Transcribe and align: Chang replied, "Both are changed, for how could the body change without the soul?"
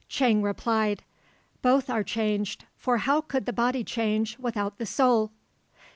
Chang 0.09 0.41
replied, 0.41 1.03
"Both 1.61 1.87
are 1.87 2.03
changed, 2.03 2.65
for 2.75 2.97
how 2.97 3.21
could 3.21 3.45
the 3.45 3.53
body 3.53 3.83
change 3.83 4.35
without 4.39 4.79
the 4.79 4.85
soul?" 4.87 5.31